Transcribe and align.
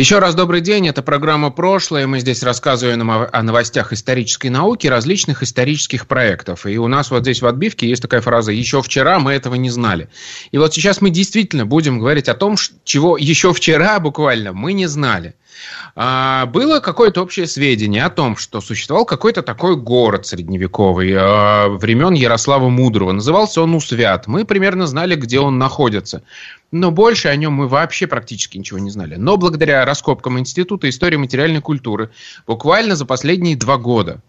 еще 0.00 0.18
раз 0.18 0.34
добрый 0.34 0.62
день. 0.62 0.88
Это 0.88 1.02
программа 1.02 1.50
«Прошлое». 1.50 2.06
Мы 2.06 2.20
здесь 2.20 2.42
рассказываем 2.42 3.10
о 3.10 3.42
новостях 3.42 3.92
исторической 3.92 4.48
науки, 4.48 4.86
различных 4.86 5.42
исторических 5.42 6.06
проектов. 6.06 6.64
И 6.64 6.78
у 6.78 6.88
нас 6.88 7.10
вот 7.10 7.20
здесь 7.20 7.42
в 7.42 7.46
отбивке 7.46 7.86
есть 7.86 8.00
такая 8.00 8.22
фраза 8.22 8.50
«Еще 8.50 8.80
вчера 8.80 9.18
мы 9.18 9.32
этого 9.32 9.56
не 9.56 9.68
знали». 9.68 10.08
И 10.52 10.58
вот 10.58 10.72
сейчас 10.72 11.02
мы 11.02 11.10
действительно 11.10 11.66
будем 11.66 11.98
говорить 11.98 12.30
о 12.30 12.34
том, 12.34 12.56
чего 12.82 13.18
еще 13.18 13.52
вчера 13.52 14.00
буквально 14.00 14.54
мы 14.54 14.72
не 14.72 14.86
знали. 14.86 15.34
А, 15.94 16.46
было 16.46 16.80
какое-то 16.80 17.22
общее 17.22 17.46
сведение 17.46 18.04
о 18.04 18.10
том, 18.10 18.36
что 18.36 18.60
существовал 18.60 19.04
какой-то 19.04 19.42
такой 19.42 19.76
город 19.76 20.26
средневековый 20.26 21.14
а, 21.16 21.68
времен 21.68 22.14
Ярослава 22.14 22.68
Мудрого. 22.68 23.12
Назывался 23.12 23.62
он 23.62 23.74
Усвят. 23.74 24.26
Мы 24.26 24.44
примерно 24.44 24.86
знали, 24.86 25.14
где 25.14 25.40
он 25.40 25.58
находится. 25.58 26.22
Но 26.72 26.90
больше 26.90 27.28
о 27.28 27.36
нем 27.36 27.52
мы 27.54 27.68
вообще 27.68 28.06
практически 28.06 28.56
ничего 28.56 28.78
не 28.78 28.90
знали. 28.90 29.16
Но 29.16 29.36
благодаря 29.36 29.84
раскопкам 29.84 30.38
Института 30.38 30.88
истории 30.88 31.16
материальной 31.16 31.60
культуры 31.60 32.10
буквально 32.46 32.94
за 32.94 33.04
последние 33.06 33.56
два 33.56 33.76
года 33.76 34.20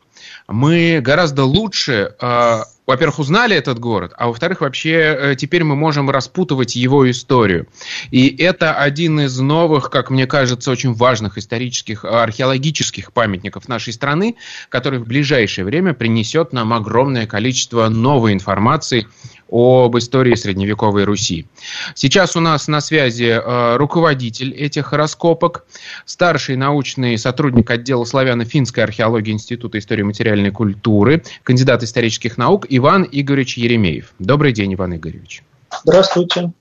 мы 0.47 0.99
гораздо 1.01 1.43
лучше 1.43 2.15
а, 2.19 2.65
во-первых, 2.91 3.20
узнали 3.20 3.55
этот 3.55 3.79
город, 3.79 4.11
а 4.17 4.27
во-вторых, 4.27 4.59
вообще 4.59 4.91
э, 4.91 5.35
теперь 5.37 5.63
мы 5.63 5.77
можем 5.77 6.09
распутывать 6.09 6.75
его 6.75 7.09
историю. 7.09 7.67
И 8.09 8.35
это 8.37 8.73
один 8.73 9.21
из 9.21 9.39
новых, 9.39 9.89
как 9.89 10.09
мне 10.09 10.27
кажется, 10.27 10.71
очень 10.71 10.91
важных 10.93 11.37
исторических, 11.37 12.03
археологических 12.03 13.13
памятников 13.13 13.70
нашей 13.70 13.93
страны, 13.93 14.35
который 14.67 14.99
в 14.99 15.07
ближайшее 15.07 15.63
время 15.63 15.93
принесет 15.93 16.51
нам 16.51 16.73
огромное 16.73 17.27
количество 17.27 17.87
новой 17.87 18.33
информации 18.33 19.07
об 19.52 19.98
истории 19.98 20.35
средневековой 20.35 21.04
Руси. 21.04 21.46
Сейчас 21.94 22.35
у 22.35 22.40
нас 22.40 22.68
на 22.68 22.82
связи 22.82 23.26
э, 23.26 23.76
руководитель 23.76 24.54
этих 24.54 24.94
раскопок, 24.94 25.66
старший 26.05 26.55
научный 26.55 27.18
сотрудник 27.18 27.70
отдела 27.70 28.05
славяно-финской 28.05 28.84
археологии 28.84 29.32
Института 29.32 29.77
истории 29.77 30.04
материальной 30.04 30.52
культуры, 30.52 31.24
кандидат 31.44 31.84
исторических 31.84 32.38
наук 32.38 32.66
Иван 32.70 33.07
Игоревич 33.12 33.57
Еремеев. 33.57 34.13
Добрый 34.20 34.54
день, 34.54 34.74
Иван 34.74 34.96
Игоревич. 34.96 35.44
Здравствуйте. 35.84 36.52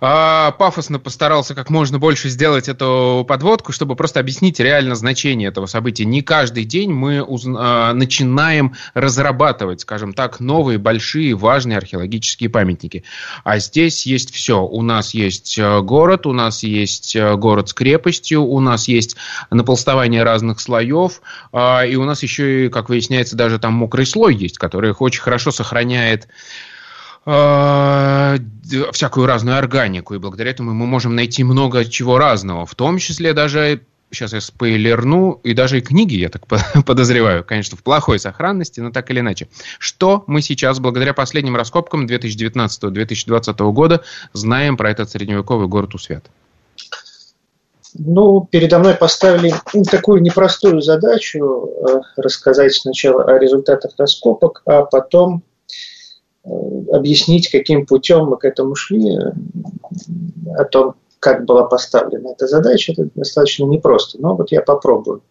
А, 0.00 0.52
пафосно 0.52 1.00
постарался 1.00 1.54
как 1.56 1.70
можно 1.70 1.98
больше 1.98 2.28
сделать 2.28 2.68
эту 2.68 3.24
подводку, 3.26 3.72
чтобы 3.72 3.96
просто 3.96 4.20
объяснить 4.20 4.60
реально 4.60 4.94
значение 4.94 5.48
этого 5.48 5.66
события. 5.66 6.04
Не 6.04 6.22
каждый 6.22 6.64
день 6.64 6.92
мы 6.92 7.20
узна- 7.20 7.92
начинаем 7.94 8.74
разрабатывать, 8.94 9.80
скажем 9.80 10.12
так, 10.12 10.38
новые, 10.38 10.78
большие, 10.78 11.34
важные 11.34 11.78
археологические 11.78 12.48
памятники. 12.48 13.02
А 13.42 13.58
здесь 13.58 14.06
есть 14.06 14.32
все. 14.32 14.62
У 14.62 14.82
нас 14.82 15.14
есть 15.14 15.58
э, 15.58 15.80
город, 15.80 16.26
у 16.26 16.32
нас 16.32 16.62
есть 16.62 17.16
э, 17.16 17.34
город 17.34 17.70
с 17.70 17.74
крепостью, 17.74 18.44
у 18.44 18.60
нас 18.60 18.86
есть 18.86 19.16
наполстование 19.50 20.22
разных 20.22 20.60
слоев, 20.60 21.20
а, 21.52 21.84
и 21.84 21.96
у 21.96 22.04
нас 22.04 22.22
еще 22.22 22.70
как 22.70 22.88
выясняется, 22.88 23.36
даже 23.36 23.58
там 23.58 23.72
мокрый 23.72 24.06
слой 24.06 24.36
есть, 24.36 24.58
который 24.58 24.92
очень 24.96 25.22
хорошо 25.22 25.50
сохраняет 25.50 26.28
всякую 28.92 29.26
разную 29.26 29.58
органику, 29.58 30.14
и 30.14 30.18
благодаря 30.18 30.50
этому 30.50 30.72
мы 30.72 30.86
можем 30.86 31.14
найти 31.14 31.44
много 31.44 31.84
чего 31.84 32.18
разного, 32.18 32.64
в 32.64 32.74
том 32.74 32.98
числе 32.98 33.34
даже 33.34 33.82
сейчас 34.10 34.32
я 34.32 34.40
спойлерну, 34.40 35.40
и 35.42 35.52
даже 35.52 35.78
и 35.78 35.80
книги, 35.82 36.14
я 36.16 36.30
так 36.30 36.46
подозреваю, 36.86 37.44
конечно, 37.44 37.76
в 37.76 37.82
плохой 37.82 38.18
сохранности, 38.18 38.80
но 38.80 38.90
так 38.90 39.10
или 39.10 39.20
иначе. 39.20 39.48
Что 39.78 40.24
мы 40.26 40.40
сейчас, 40.40 40.78
благодаря 40.80 41.12
последним 41.12 41.56
раскопкам 41.56 42.06
2019-2020 42.06 43.72
года, 43.72 44.02
знаем 44.32 44.76
про 44.76 44.90
этот 44.90 45.10
средневековый 45.10 45.68
город 45.68 45.94
Усвят? 45.94 46.24
Ну, 47.94 48.46
передо 48.50 48.78
мной 48.78 48.94
поставили 48.94 49.52
такую 49.90 50.22
непростую 50.22 50.80
задачу 50.80 51.68
э, 51.68 52.00
рассказать 52.16 52.74
сначала 52.74 53.24
о 53.24 53.38
результатах 53.38 53.92
раскопок, 53.98 54.62
а 54.66 54.82
потом 54.82 55.42
объяснить, 56.92 57.50
каким 57.50 57.86
путем 57.86 58.26
мы 58.26 58.38
к 58.38 58.44
этому 58.44 58.74
шли, 58.74 59.16
э, 59.16 59.32
о 60.56 60.64
том, 60.64 60.94
как 61.20 61.44
была 61.44 61.64
поставлена 61.64 62.30
эта 62.32 62.46
задача, 62.46 62.92
это 62.92 63.08
достаточно 63.14 63.64
непросто. 63.64 64.20
Но 64.20 64.36
вот 64.36 64.52
я 64.52 64.62
попробую. 64.62 65.22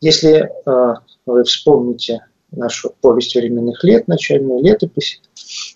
Если 0.00 0.48
э, 0.48 0.94
вы 1.26 1.44
вспомните 1.44 2.26
нашу 2.52 2.94
повесть 3.00 3.34
временных 3.34 3.84
лет, 3.84 4.08
начальную 4.08 4.62
летопись 4.62 5.20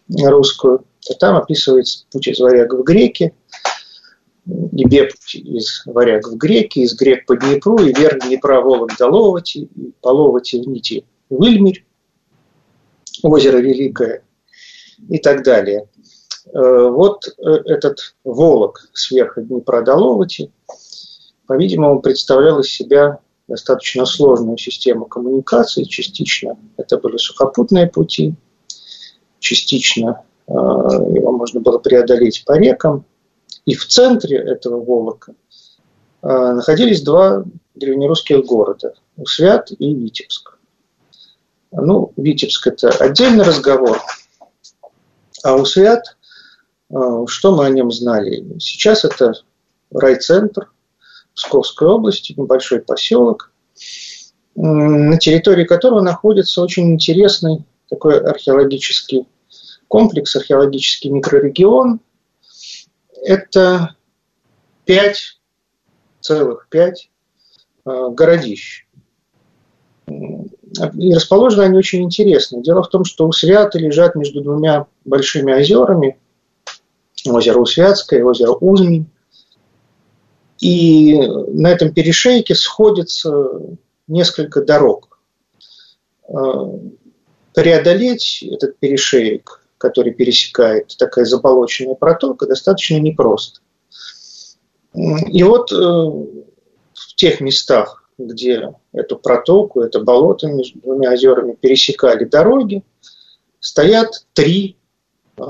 русскую, 0.09 0.85
то 1.07 1.15
там 1.15 1.37
описывается 1.37 2.07
путь 2.11 2.29
из 2.29 2.41
варяг 2.41 2.73
в 2.73 2.83
греки, 2.83 3.35
Тебе 4.47 5.05
путь 5.05 5.37
из 5.37 5.83
варяг 5.87 6.29
в 6.29 6.37
греки, 6.37 6.81
из 6.81 6.95
грек 6.95 7.25
по 7.25 7.35
Днепру, 7.35 7.79
и 7.79 7.95
вверх 7.95 8.27
Днепра 8.27 8.61
Волок 8.61 8.91
до 8.99 9.07
Ловати, 9.07 9.71
и 9.75 9.93
по 10.03 10.13
в 10.13 10.41
нити 10.67 11.05
в 11.31 11.43
Ильмирь, 11.45 11.84
озеро 13.25 13.59
Великое 13.59 14.23
и 15.09 15.19
так 15.19 15.45
далее. 15.45 15.89
Э, 16.53 16.89
вот 16.89 17.27
э, 17.27 17.51
этот 17.67 18.15
Волок 18.25 18.89
сверху 18.93 19.41
Днепра 19.43 19.83
до 19.83 20.27
по-видимому, 21.47 22.01
представлял 22.01 22.61
из 22.61 22.71
себя 22.71 23.19
достаточно 23.49 24.07
сложную 24.07 24.57
систему 24.57 25.07
коммуникации. 25.07 25.85
Частично 25.85 26.59
это 26.77 26.99
были 26.99 27.17
сухопутные 27.19 27.87
пути, 27.87 28.35
частично 29.39 30.23
э, 30.47 30.53
его 30.53 31.33
можно 31.33 31.61
было 31.61 31.79
преодолеть 31.79 32.45
по 32.47 32.59
рекам. 32.59 33.05
И 33.67 33.75
в 33.75 33.87
центре 33.87 34.37
этого 34.37 34.79
Волока 34.85 35.35
находились 36.21 37.03
два 37.03 37.45
древнерусских 37.75 38.45
города– 38.45 38.95
Усвят 39.17 39.71
и 39.79 39.95
Витебск. 39.95 40.59
Ну, 41.77 42.13
Витебск– 42.17 42.67
это 42.69 42.91
отдельный 42.91 43.45
разговор. 43.45 44.01
А 45.43 45.57
Усвят, 45.57 46.17
э, 46.91 46.95
что 47.27 47.55
мы 47.55 47.67
о 47.67 47.71
нем 47.71 47.91
знали? 47.91 48.59
Сейчас 48.61 49.05
это 49.05 49.33
райцентр 49.91 50.73
Псковской 51.35 51.89
области, 51.89 52.33
небольшой 52.37 52.81
поселок, 52.81 53.53
на 54.55 55.19
территории 55.19 55.65
которого 55.65 56.01
находится 56.01 56.63
очень 56.63 56.93
интересный 56.93 57.65
такой 57.91 58.21
археологический 58.21 59.27
комплекс, 59.89 60.37
археологический 60.37 61.11
микрорегион. 61.11 62.01
Это 63.21 63.97
пять, 64.85 65.41
целых 66.21 66.69
пять 66.71 67.11
э, 67.85 68.09
городищ. 68.11 68.84
И 70.99 71.15
расположены 71.15 71.65
они 71.65 71.79
очень 71.79 72.03
интересно. 72.03 72.63
Дело 72.63 72.83
в 72.83 72.89
том, 72.89 73.05
что 73.05 73.27
Усвяты 73.27 73.79
лежат 73.79 74.15
между 74.15 74.43
двумя 74.43 74.87
большими 75.05 75.53
озерами. 75.53 76.19
Озеро 77.27 77.61
Усвятское 77.61 78.21
и 78.21 78.23
озеро 78.23 78.53
Узмень. 78.53 79.07
И 80.61 81.17
на 81.19 81.69
этом 81.71 81.93
перешейке 81.93 82.55
сходятся 82.55 83.61
несколько 84.07 84.63
дорог. 84.63 85.19
А, 86.29 86.71
преодолеть 87.55 88.43
этот 88.43 88.79
перешеек, 88.79 89.63
который 89.79 90.13
пересекает 90.13 90.95
такая 90.99 91.25
заболоченная 91.25 91.95
протока, 91.95 92.47
достаточно 92.47 92.99
непросто. 92.99 93.61
И 94.95 95.43
вот 95.43 95.73
э, 95.73 95.75
в 95.75 97.15
тех 97.17 97.41
местах, 97.41 98.04
где 98.19 98.75
эту 98.93 99.17
протоку, 99.17 99.81
это 99.81 100.01
болото 100.01 100.47
между 100.47 100.81
двумя 100.81 101.13
озерами 101.13 101.55
пересекали 101.55 102.25
дороги, 102.25 102.83
стоят 103.61 104.27
три 104.33 104.77
э, 105.37 105.43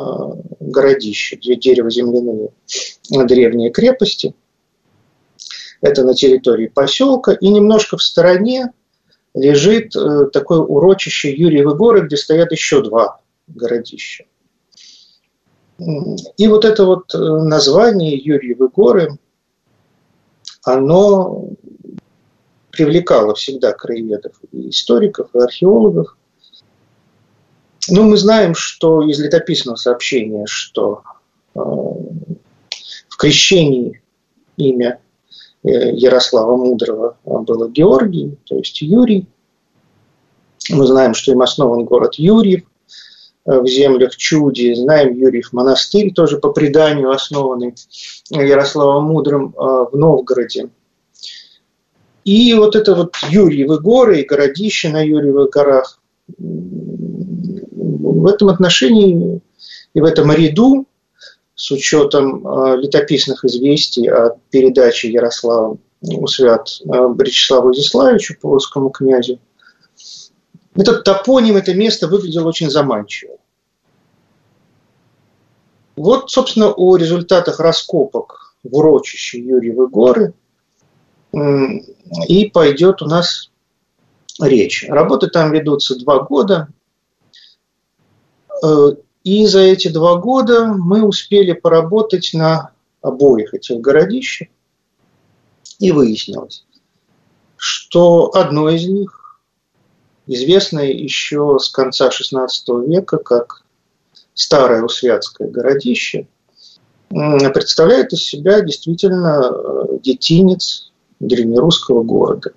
городища, 0.60 1.36
две 1.36 1.56
дерево-земляные 1.56 2.50
древние 3.10 3.70
крепости. 3.70 4.34
Это 5.80 6.04
на 6.04 6.14
территории 6.14 6.68
поселка. 6.68 7.32
И 7.32 7.48
немножко 7.48 7.96
в 7.96 8.02
стороне 8.02 8.72
лежит 9.34 9.94
э, 9.96 10.26
такое 10.32 10.60
урочище 10.60 11.34
Юрьевы 11.34 11.74
горы, 11.74 12.06
где 12.06 12.16
стоят 12.16 12.52
еще 12.52 12.82
два 12.82 13.20
городища. 13.48 14.24
И 16.36 16.46
вот 16.46 16.64
это 16.64 16.84
вот 16.84 17.14
э, 17.14 17.18
название 17.18 18.16
Юрьевы 18.16 18.68
горы, 18.68 19.18
оно 20.62 21.50
привлекала 22.74 23.34
всегда 23.34 23.72
краеведов, 23.72 24.32
и 24.52 24.70
историков, 24.70 25.28
и 25.34 25.38
археологов. 25.38 26.16
Ну, 27.88 28.04
мы 28.04 28.16
знаем, 28.16 28.54
что 28.54 29.02
из 29.02 29.20
летописного 29.20 29.76
сообщения, 29.76 30.46
что 30.46 31.02
э, 31.54 31.58
в 31.60 33.16
крещении 33.18 34.02
имя 34.56 35.00
э, 35.62 35.92
Ярослава 35.92 36.56
Мудрого 36.56 37.16
было 37.24 37.68
Георгий, 37.68 38.38
то 38.46 38.56
есть 38.56 38.80
Юрий. 38.80 39.26
Мы 40.70 40.86
знаем, 40.86 41.12
что 41.12 41.32
им 41.32 41.42
основан 41.42 41.84
город 41.84 42.14
Юрьев 42.14 42.62
э, 43.44 43.60
в 43.60 43.66
землях 43.66 44.16
Чуди. 44.16 44.72
Знаем 44.74 45.12
Юрьев 45.14 45.52
монастырь, 45.52 46.12
тоже 46.14 46.38
по 46.38 46.52
преданию 46.52 47.10
основанный 47.10 47.74
Ярославом 48.30 49.04
Мудрым 49.04 49.52
в 49.52 49.90
Новгороде. 49.92 50.70
И 52.24 52.54
вот 52.54 52.74
это 52.74 52.94
вот 52.94 53.14
Юрьевы 53.28 53.78
горы 53.80 54.20
и 54.20 54.24
городище 54.24 54.88
на 54.88 55.02
Юрьевых 55.02 55.50
горах, 55.50 56.00
в 56.38 58.26
этом 58.26 58.48
отношении 58.48 59.42
и 59.92 60.00
в 60.00 60.04
этом 60.04 60.32
ряду, 60.32 60.86
с 61.54 61.70
учетом 61.70 62.46
э, 62.46 62.76
летописных 62.78 63.44
известий 63.44 64.08
о 64.08 64.36
передаче 64.50 65.10
Ярослава 65.10 65.78
Свят 66.26 66.68
э, 66.82 67.08
Бречеславу 67.08 67.72
Изяславичу, 67.72 68.36
полоцкому 68.40 68.90
князю, 68.90 69.38
этот 70.74 71.04
топоним, 71.04 71.56
это 71.56 71.74
место 71.74 72.08
выглядело 72.08 72.48
очень 72.48 72.70
заманчиво. 72.70 73.36
Вот, 75.94 76.30
собственно, 76.30 76.72
о 76.72 76.96
результатах 76.96 77.60
раскопок 77.60 78.56
в 78.64 78.76
урочище 78.76 79.38
Юрьевы 79.38 79.88
горы 79.88 80.34
и 82.28 82.50
пойдет 82.50 83.02
у 83.02 83.06
нас 83.06 83.50
речь. 84.40 84.86
Работы 84.88 85.28
там 85.28 85.52
ведутся 85.52 85.98
два 85.98 86.20
года. 86.20 86.68
Э, 88.62 88.92
и 89.24 89.46
за 89.46 89.60
эти 89.60 89.88
два 89.88 90.16
года 90.16 90.66
мы 90.66 91.04
успели 91.04 91.52
поработать 91.52 92.30
на 92.34 92.72
обоих 93.00 93.54
этих 93.54 93.80
городищах. 93.80 94.48
И 95.78 95.90
выяснилось, 95.90 96.64
что 97.56 98.30
одно 98.34 98.68
из 98.68 98.86
них, 98.86 99.40
известное 100.26 100.86
еще 100.86 101.58
с 101.58 101.68
конца 101.68 102.08
XVI 102.08 102.48
века 102.86 103.18
как 103.18 103.64
старое 104.34 104.82
Усвятское 104.82 105.48
городище, 105.48 106.28
представляет 107.10 108.12
из 108.12 108.24
себя 108.24 108.60
действительно 108.60 109.50
э, 109.52 109.98
детинец 110.02 110.92
древнерусского 111.20 112.02
города. 112.02 112.52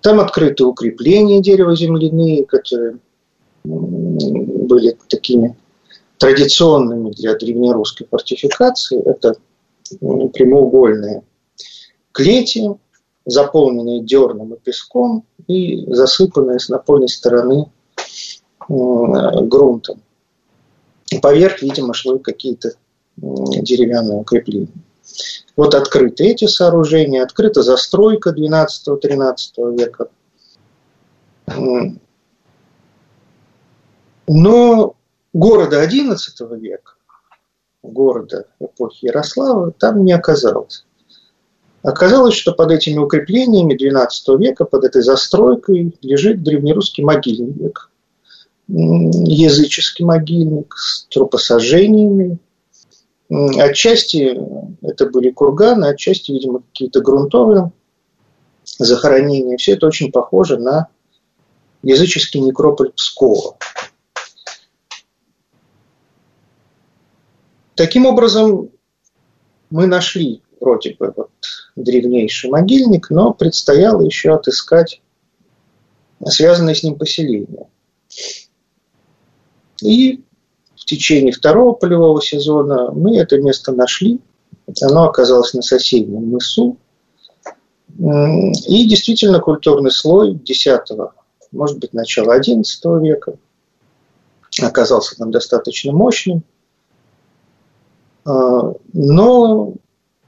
Там 0.00 0.20
открыты 0.20 0.64
укрепления 0.64 1.40
дерево-земляные, 1.40 2.44
которые 2.46 2.98
были 3.64 4.96
такими 5.08 5.56
традиционными 6.18 7.10
для 7.10 7.36
древнерусской 7.36 8.06
фортификации. 8.08 9.00
Это 9.02 9.36
прямоугольные 9.90 11.22
клети, 12.12 12.70
заполненные 13.24 14.02
дерном 14.02 14.54
и 14.54 14.58
песком 14.58 15.24
и 15.46 15.84
засыпанные 15.92 16.58
с 16.58 16.68
напольной 16.68 17.08
стороны 17.08 17.66
грунтом. 18.68 20.00
Поверх, 21.22 21.62
видимо, 21.62 21.94
шло 21.94 22.18
какие-то 22.18 22.72
деревянные 23.16 24.18
укрепления. 24.18 24.68
Вот 25.56 25.74
открыты 25.74 26.24
эти 26.24 26.46
сооружения, 26.46 27.22
открыта 27.22 27.62
застройка 27.62 28.30
12-13 28.30 29.76
века. 29.76 30.08
Но 34.26 34.94
города 35.32 35.84
XI 35.84 36.58
века, 36.58 36.92
города 37.82 38.46
эпохи 38.60 39.06
Ярослава, 39.06 39.72
там 39.72 40.04
не 40.04 40.12
оказалось. 40.12 40.84
Оказалось, 41.82 42.34
что 42.34 42.52
под 42.52 42.70
этими 42.72 42.98
укреплениями 42.98 43.74
XII 43.74 44.36
века, 44.36 44.64
под 44.64 44.84
этой 44.84 45.00
застройкой 45.00 45.96
лежит 46.02 46.42
древнерусский 46.42 47.04
могильник, 47.04 47.90
языческий 48.68 50.04
могильник 50.04 50.74
с 50.76 51.06
трупосожжениями. 51.06 52.38
Отчасти 53.30 54.38
это 54.82 55.06
были 55.06 55.30
курганы, 55.30 55.86
отчасти, 55.86 56.32
видимо, 56.32 56.60
какие-то 56.60 57.00
грунтовые 57.00 57.72
захоронения. 58.64 59.56
Все 59.58 59.72
это 59.72 59.86
очень 59.86 60.10
похоже 60.10 60.58
на 60.58 60.88
языческий 61.82 62.40
некрополь 62.40 62.92
Пскова. 62.92 63.56
Таким 67.74 68.06
образом, 68.06 68.70
мы 69.70 69.86
нашли 69.86 70.42
вроде 70.58 70.96
бы 70.98 71.12
вот 71.14 71.30
древнейший 71.76 72.50
могильник, 72.50 73.10
но 73.10 73.32
предстояло 73.32 74.00
еще 74.00 74.34
отыскать 74.34 75.00
связанное 76.26 76.74
с 76.74 76.82
ним 76.82 76.96
поселение. 76.96 77.68
И 79.82 80.24
течение 80.88 81.32
второго 81.32 81.72
полевого 81.72 82.20
сезона 82.22 82.90
мы 82.90 83.16
это 83.18 83.38
место 83.38 83.72
нашли. 83.72 84.20
Оно 84.82 85.04
оказалось 85.04 85.54
на 85.54 85.62
соседнем 85.62 86.30
мысу. 86.30 86.76
И 87.98 88.86
действительно 88.86 89.40
культурный 89.40 89.90
слой 89.90 90.34
X, 90.34 90.66
может 91.52 91.78
быть, 91.78 91.92
начала 91.92 92.38
XI 92.38 92.62
века 93.00 93.34
оказался 94.60 95.16
там 95.16 95.30
достаточно 95.30 95.92
мощным– 95.92 96.42
а, 98.28 98.74
но 98.92 99.72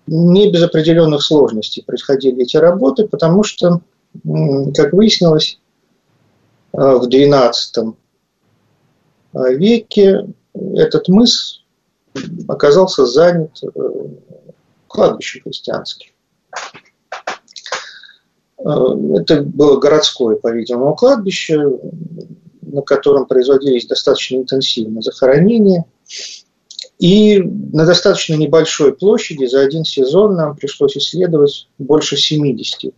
не 0.07 0.51
без 0.51 0.63
определенных 0.63 1.23
сложностей 1.23 1.85
происходили 1.85 2.43
эти 2.43 2.57
работы, 2.57 3.07
потому 3.07 3.43
что, 3.43 3.83
как 4.75 4.95
выяснилось, 4.95 5.61
а, 6.73 6.97
в 6.97 7.09
XII 7.09 7.95
веке 9.35 10.29
этот 10.77 11.09
мыс 11.09 11.65
оказался 12.49 13.07
занят 13.07 13.63
э, 13.63 13.69
кладбищем 14.87 15.43
христианским. 15.43 16.11
А, 18.65 18.95
это 19.19 19.43
было 19.43 19.79
городское, 19.79 20.37
по-видимому, 20.37 20.95
кладбище, 20.95 21.61
на 22.63 22.83
котором 22.83 23.27
производились 23.27 23.87
достаточно 23.87 24.37
интенсивные 24.37 25.03
захоронения– 25.03 25.85
и 27.01 27.41
на 27.41 27.87
достаточно 27.87 28.35
небольшой 28.35 28.95
площади 28.95 29.47
за 29.47 29.63
один 29.63 29.85
сезон 29.85 30.37
нам 30.37 30.55
пришлось 30.55 30.99
исследовать 30.99 31.67
больше 31.79 32.19
70 32.19 32.93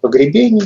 погребений 0.00 0.62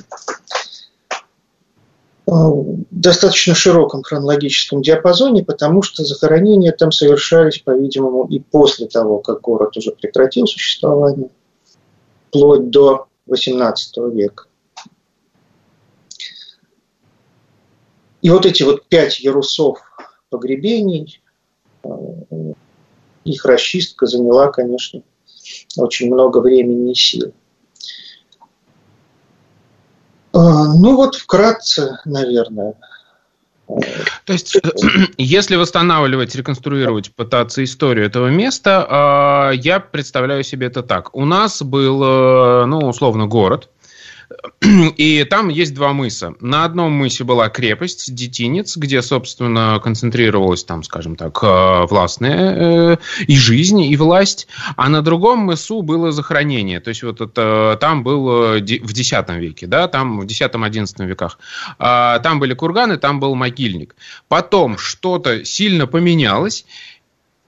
достаточно 2.26 3.54
широком 3.54 4.02
хронологическом 4.02 4.82
диапазоне, 4.82 5.44
потому 5.44 5.82
что 5.82 6.04
захоронения 6.04 6.72
там 6.72 6.90
совершались, 6.90 7.58
по-видимому, 7.58 8.26
и 8.26 8.40
после 8.40 8.88
того, 8.88 9.20
как 9.20 9.42
город 9.42 9.76
уже 9.76 9.92
прекратил 9.92 10.46
существование, 10.46 11.30
вплоть 12.28 12.70
до 12.70 13.06
XVIII 13.28 14.10
века. 14.12 14.46
И 18.22 18.30
вот 18.30 18.44
эти 18.44 18.64
вот 18.64 18.86
пять 18.86 19.20
ярусов 19.20 19.78
погребений 20.30 21.22
их 23.24 23.44
расчистка 23.44 24.06
заняла, 24.06 24.48
конечно, 24.48 25.02
очень 25.76 26.12
много 26.12 26.38
времени 26.38 26.90
и 26.90 26.94
сил. 26.94 27.32
А, 30.32 30.34
ну 30.74 30.96
вот 30.96 31.14
вкратце, 31.14 31.98
наверное. 32.04 32.74
То 33.66 34.32
есть, 34.32 34.56
если 35.18 35.56
восстанавливать, 35.56 36.34
реконструировать, 36.34 37.14
пытаться 37.14 37.64
историю 37.64 38.06
этого 38.06 38.28
места, 38.28 38.86
а, 38.88 39.50
я 39.50 39.80
представляю 39.80 40.44
себе 40.44 40.68
это 40.68 40.82
так. 40.82 41.14
У 41.14 41.24
нас 41.24 41.62
был, 41.62 42.02
э, 42.02 42.64
ну, 42.66 42.78
условно, 42.78 43.26
город, 43.26 43.70
и 44.96 45.24
там 45.24 45.48
есть 45.48 45.74
два 45.74 45.92
мыса. 45.92 46.34
На 46.40 46.64
одном 46.64 46.92
мысе 46.92 47.24
была 47.24 47.48
крепость, 47.48 48.14
детинец, 48.14 48.76
где, 48.76 49.02
собственно, 49.02 49.80
концентрировалась 49.82 50.64
там, 50.64 50.82
скажем 50.82 51.16
так, 51.16 51.38
э, 51.42 51.86
властная 51.88 52.54
э, 52.54 52.96
и 53.26 53.36
жизнь, 53.36 53.82
и 53.82 53.96
власть. 53.96 54.48
А 54.76 54.88
на 54.88 55.02
другом 55.02 55.40
мысу 55.40 55.82
было 55.82 56.12
захоронение. 56.12 56.80
То 56.80 56.88
есть 56.88 57.02
вот 57.02 57.20
это 57.20 57.78
там 57.80 58.02
был 58.02 58.26
в 58.26 58.60
X 58.60 59.12
веке, 59.36 59.66
да, 59.66 59.88
там 59.88 60.20
в 60.20 60.24
X-XI 60.24 61.06
веках. 61.06 61.38
А, 61.78 62.18
там 62.20 62.38
были 62.40 62.54
курганы, 62.54 62.96
там 62.96 63.20
был 63.20 63.34
могильник. 63.34 63.94
Потом 64.28 64.78
что-то 64.78 65.44
сильно 65.44 65.86
поменялось, 65.86 66.64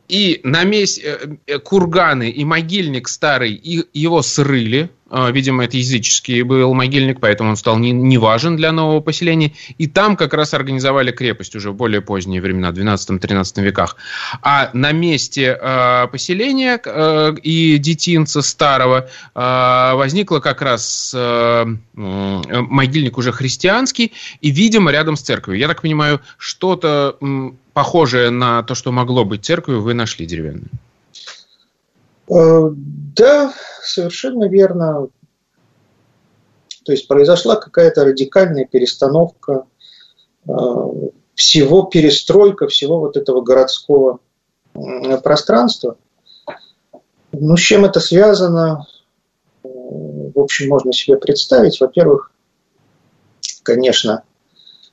и 0.09 0.41
на 0.43 0.65
месте 0.65 1.19
э, 1.47 1.59
курганы 1.59 2.31
и 2.31 2.45
могильник 2.45 3.09
старый, 3.09 3.53
и 3.53 3.85
его 3.93 4.23
срыли 4.23 4.91
видимо, 5.11 5.65
это 5.65 5.77
языческий 5.77 6.43
был 6.43 6.75
могильник, 6.75 7.21
поэтому 7.21 7.51
он 7.51 7.57
стал 7.57 7.79
не, 7.79 7.93
не 7.93 8.19
важен 8.19 8.57
для 8.57 8.73
нового 8.73 9.01
поселения. 9.01 9.53
И 9.79 9.87
там 9.87 10.17
как 10.17 10.35
раз 10.35 10.55
организовали 10.55 11.11
крепость 11.11 11.57
уже 11.57 11.71
в 11.71 11.75
более 11.75 12.01
поздние 12.01 12.41
времена, 12.41 12.71
12-13 12.71 13.63
веках. 13.63 13.97
А 14.43 14.71
на 14.73 14.93
месте 14.93 15.59
э, 15.61 16.07
поселения 16.09 16.81
э, 16.85 17.35
и 17.43 17.79
детинца 17.79 18.43
старого 18.43 19.09
э, 19.35 19.93
возникла 19.95 20.41
как 20.41 20.63
раз 20.63 21.13
э, 21.17 21.65
могильник 21.95 23.19
уже 23.19 23.33
христианский 23.33 24.13
и, 24.41 24.51
видимо, 24.51 24.91
рядом 24.91 25.17
с 25.17 25.23
церковью. 25.23 25.61
Я 25.61 25.69
так 25.69 25.83
понимаю, 25.83 26.21
что-то 26.37 27.17
э, 27.21 27.51
похожее 27.73 28.31
на 28.31 28.63
то, 28.63 28.75
что 28.75 28.93
могло 28.93 29.25
быть 29.25 29.45
церковью, 29.45 29.83
вы 29.83 29.95
нашли 29.95 30.27
деревянное. 30.27 30.69
Э, 32.31 32.71
да, 33.17 33.53
совершенно 33.83 34.49
верно. 34.49 35.09
То 36.85 36.93
есть 36.93 37.09
произошла 37.09 37.57
какая-то 37.57 38.05
радикальная 38.05 38.67
перестановка 38.67 39.67
э, 40.47 40.53
всего, 41.35 41.83
перестройка 41.83 42.69
всего 42.69 43.01
вот 43.01 43.17
этого 43.17 43.43
городского 43.43 44.21
пространства. 45.23 45.97
Ну, 47.33 47.57
с 47.57 47.61
чем 47.61 47.85
это 47.85 48.01
связано, 48.01 48.87
э, 49.63 49.69
в 49.69 50.39
общем, 50.39 50.69
можно 50.69 50.93
себе 50.93 51.17
представить. 51.17 51.81
Во-первых, 51.81 52.33
конечно, 53.63 54.23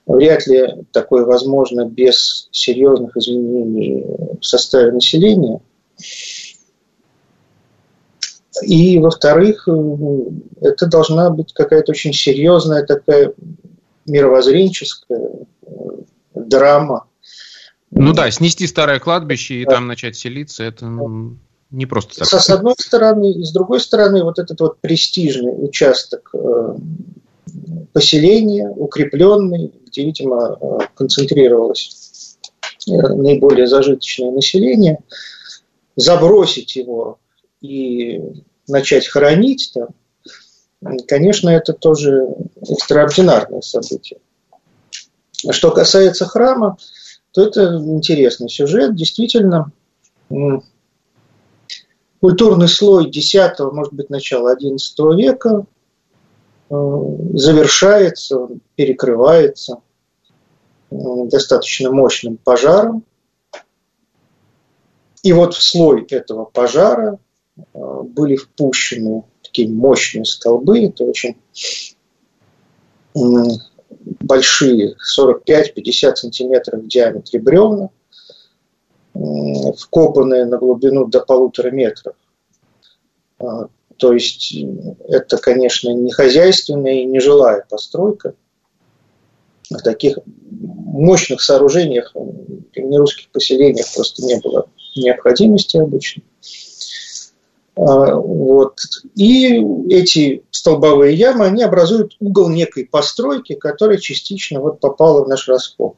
вряд 0.05 0.47
ли 0.47 0.85
такое 0.91 1.25
возможно 1.25 1.85
без 1.85 2.49
серьезных 2.51 3.15
изменений 3.17 4.05
в 4.39 4.45
составе 4.45 4.91
населения– 4.91 5.59
и, 8.63 8.99
во-вторых, 8.99 9.67
э, 9.67 9.71
это 10.61 10.87
должна 10.87 11.29
быть 11.29 11.53
какая-то 11.53 11.91
очень 11.91 12.13
серьезная 12.13 12.85
такая 12.85 13.33
мировоззренческая 14.05 15.29
э, 15.61 15.69
драма. 16.35 17.05
Ну 17.91 18.13
да, 18.13 18.29
снести 18.31 18.67
старое 18.67 18.99
кладбище 18.99 19.55
и 19.55 19.65
да. 19.65 19.71
там 19.71 19.87
начать 19.87 20.15
селиться, 20.15 20.63
это 20.63 20.85
ну, 20.85 21.37
не 21.71 21.85
просто 21.85 22.19
так. 22.19 22.27
С 22.27 22.49
одной 22.49 22.75
стороны, 22.77 23.31
и 23.31 23.43
с 23.43 23.51
другой 23.51 23.79
стороны, 23.79 24.23
вот 24.23 24.39
этот 24.39 24.59
вот 24.59 24.79
престижный 24.79 25.53
участок 25.65 26.31
э, 26.33 26.75
поселения, 27.93 28.69
укрепленный, 28.69 29.73
где, 29.87 30.03
видимо, 30.03 30.57
концентрировалось 30.95 32.37
наиболее 32.87 33.67
зажиточное 33.67 34.31
население, 34.31 34.99
забросить 35.95 36.75
его 36.75 37.17
и 37.65 38.43
начать 38.67 39.07
хоронить 39.07 39.71
там, 39.73 39.87
конечно, 41.07 41.49
это 41.49 41.73
тоже 41.73 42.27
экстраординарное 42.61 43.61
событие. 43.61 44.19
Что 45.51 45.71
касается 45.71 46.25
храма, 46.25 46.77
то 47.31 47.45
это 47.45 47.75
интересный 47.77 48.49
сюжет. 48.49 48.95
Действительно, 48.95 49.71
культурный 52.19 52.67
слой 52.67 53.09
X, 53.09 53.59
может 53.59 53.93
быть, 53.93 54.09
начала 54.09 54.55
XI 54.55 55.15
века 55.15 55.65
э, 56.69 56.75
завершается, 57.33 58.47
перекрывается 58.75 59.77
э, 60.91 60.95
достаточно 61.25 61.91
мощным 61.91 62.37
пожаром. 62.37 63.03
И 65.23 65.33
вот 65.33 65.55
в 65.55 65.61
слой 65.61 66.05
этого 66.09 66.45
пожара 66.45 67.19
были 67.73 68.35
впущены 68.35 69.23
такие 69.41 69.69
мощные 69.69 70.25
столбы, 70.25 70.85
это 70.85 71.03
очень 71.03 71.37
большие, 74.21 74.95
45-50 75.19 76.15
сантиметров 76.15 76.81
в 76.81 76.87
диаметре 76.87 77.39
бревна, 77.39 77.89
вкопанные 79.77 80.45
на 80.45 80.57
глубину 80.57 81.05
до 81.05 81.21
полутора 81.21 81.71
метров. 81.71 82.15
А, 83.39 83.67
то 83.97 84.13
есть 84.13 84.53
это, 85.07 85.37
конечно, 85.37 85.89
не 85.93 86.11
хозяйственная 86.11 87.01
и 87.01 87.05
не 87.05 87.19
жилая 87.19 87.65
постройка. 87.69 88.35
В 89.69 89.77
таких 89.77 90.19
мощных 90.25 91.41
сооружениях 91.41 92.11
в 92.13 92.71
древнерусских 92.73 93.29
поселениях 93.29 93.87
просто 93.95 94.23
не 94.23 94.39
было 94.39 94.69
необходимости 94.95 95.77
обычно. 95.77 96.23
А, 97.75 98.15
вот. 98.15 98.79
И 99.15 99.61
эти 99.89 100.43
столбовые 100.51 101.15
ямы, 101.15 101.45
они 101.45 101.63
образуют 101.63 102.15
угол 102.19 102.49
некой 102.49 102.85
постройки, 102.85 103.53
которая 103.53 103.97
частично 103.97 104.61
вот 104.61 104.79
попала 104.79 105.23
в 105.23 105.27
наш 105.27 105.47
раскоп. 105.47 105.97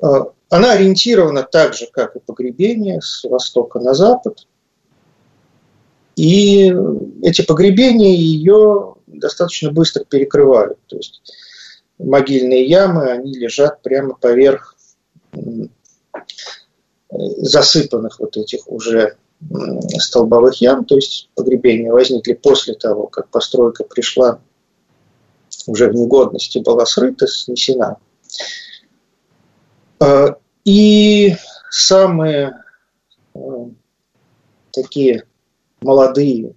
А, 0.00 0.32
она 0.50 0.72
ориентирована 0.72 1.42
так 1.42 1.74
же, 1.74 1.86
как 1.90 2.16
и 2.16 2.20
погребение, 2.20 3.00
с 3.00 3.24
востока 3.24 3.78
на 3.78 3.94
запад. 3.94 4.46
И 6.16 6.72
эти 7.22 7.42
погребения 7.42 8.14
ее 8.14 8.94
достаточно 9.06 9.70
быстро 9.72 10.04
перекрывают. 10.04 10.78
То 10.86 10.96
есть 10.96 11.22
могильные 11.98 12.64
ямы, 12.66 13.10
они 13.10 13.34
лежат 13.34 13.82
прямо 13.82 14.14
поверх 14.14 14.76
засыпанных 17.10 18.18
вот 18.18 18.36
этих 18.36 18.68
уже 18.68 19.16
столбовых 19.98 20.60
ям, 20.60 20.84
то 20.84 20.96
есть 20.96 21.28
погребения 21.34 21.92
возникли 21.92 22.32
после 22.32 22.74
того, 22.74 23.06
как 23.06 23.28
постройка 23.28 23.84
пришла 23.84 24.40
уже 25.66 25.88
в 25.88 25.94
негодности, 25.94 26.58
была 26.58 26.86
срыта, 26.86 27.26
снесена. 27.26 27.96
А, 30.00 30.36
и 30.64 31.36
самые 31.70 32.64
э, 33.34 33.38
такие 34.72 35.24
молодые, 35.80 36.54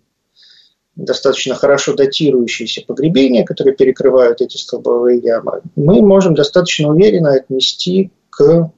достаточно 0.95 1.55
хорошо 1.55 1.93
датирующиеся 1.93 2.83
погребения, 2.85 3.45
которые 3.45 3.75
перекрывают 3.75 4.41
эти 4.41 4.57
столбовые 4.57 5.19
ямы, 5.19 5.61
мы 5.75 6.01
можем 6.01 6.33
достаточно 6.33 6.89
уверенно 6.89 7.33
отнести 7.33 8.11
к 8.29 8.71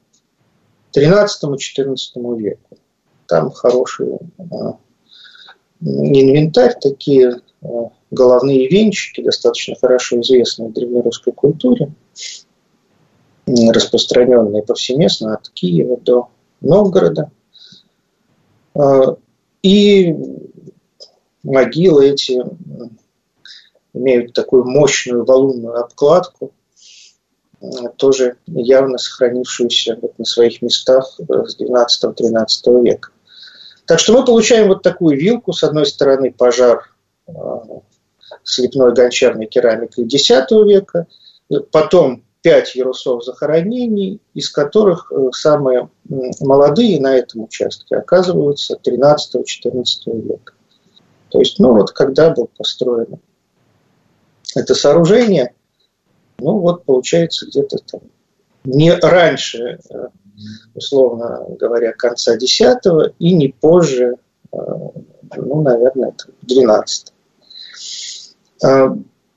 XIII-XIV 0.94 2.38
веку. 2.38 2.69
Там 3.30 3.52
хороший 3.52 4.18
а, 4.40 4.78
инвентарь, 5.82 6.76
такие 6.82 7.42
а, 7.62 7.68
головные 8.10 8.68
венчики, 8.68 9.22
достаточно 9.22 9.76
хорошо 9.80 10.20
известные 10.22 10.70
в 10.70 10.74
древнерусской 10.74 11.32
культуре, 11.32 11.92
распространенные 13.46 14.64
повсеместно 14.64 15.36
от 15.36 15.48
Киева 15.50 15.98
до 15.98 16.30
Новгорода. 16.60 17.30
А, 18.74 19.16
и 19.62 20.16
могилы 21.44 22.10
эти 22.10 22.44
имеют 23.94 24.34
такую 24.34 24.66
мощную 24.66 25.24
валунную 25.24 25.80
обкладку, 25.80 26.52
тоже 27.98 28.38
явно 28.48 28.98
сохранившуюся 28.98 30.00
вот 30.02 30.18
на 30.18 30.26
своих 30.26 30.64
местах 30.64 31.20
с 31.20 31.60
12-13 31.60 32.84
века. 32.84 33.12
Так 33.90 34.00
что 34.00 34.14
мы 34.14 34.24
получаем 34.24 34.68
вот 34.68 34.84
такую 34.84 35.18
вилку. 35.18 35.52
С 35.52 35.64
одной 35.64 35.88
стороны 35.88 36.32
пожар 36.32 36.94
э, 37.26 37.32
слепной 38.44 38.94
гончарной 38.94 39.48
керамикой 39.48 40.06
X 40.06 40.30
века, 40.30 41.08
потом 41.72 42.24
пять 42.44 42.76
ярусов 42.76 43.26
захоронений, 43.26 44.22
из 44.36 44.52
которых 44.52 45.12
э, 45.12 45.30
самые 45.32 45.90
молодые 46.40 47.02
на 47.02 47.18
этом 47.18 47.46
участке 47.46 47.96
оказываются 47.96 48.76
13-14 48.76 49.84
века. 50.06 50.54
То 51.30 51.40
есть, 51.40 51.58
ну 51.58 51.74
вот 51.74 51.90
когда 51.90 52.30
было 52.30 52.46
построено 52.46 53.18
это 54.54 54.76
сооружение, 54.76 55.56
ну 56.38 56.60
вот 56.60 56.86
получается 56.86 57.48
где-то 57.48 57.78
там 57.92 58.02
не 58.66 58.94
раньше 58.94 59.80
э, 59.90 60.10
условно 60.76 61.46
говоря, 61.60 61.94
конца 61.94 62.36
10 62.36 63.14
и 63.20 63.34
не 63.34 63.50
позже, 63.50 64.16
э, 64.52 64.58
ну, 65.38 65.62
наверное, 65.62 66.14
12 66.44 67.14
э, 68.64 68.88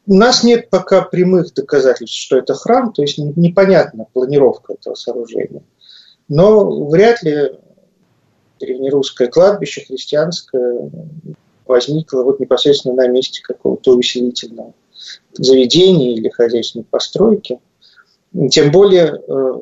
У 0.06 0.14
нас 0.14 0.42
нет 0.42 0.70
пока 0.70 1.02
прямых 1.02 1.54
доказательств, 1.54 2.16
что 2.16 2.38
это 2.38 2.54
храм, 2.54 2.92
то 2.92 3.02
есть 3.02 3.18
непонятна 3.18 4.06
планировка 4.12 4.74
этого 4.74 4.94
сооружения. 4.94 5.62
Но 6.28 6.86
вряд 6.86 7.22
ли 7.22 7.52
древнерусское 8.58 9.28
кладбище 9.28 9.84
христианское 9.84 10.90
возникло 11.66 12.22
вот 12.22 12.40
непосредственно 12.40 12.94
на 12.94 13.08
месте 13.08 13.42
какого-то 13.42 13.96
усилительного 13.96 14.74
заведения 15.32 16.14
или 16.14 16.28
хозяйственной 16.28 16.84
постройки. 16.84 17.58
Тем 18.50 18.70
более 18.70 19.20
э, 19.26 19.52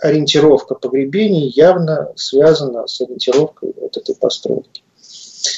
ориентировка 0.00 0.74
погребений 0.74 1.48
явно 1.48 2.08
связана 2.16 2.86
с 2.86 3.00
ориентировкой 3.00 3.72
вот 3.80 3.96
этой 3.96 4.14
постройки. 4.14 4.82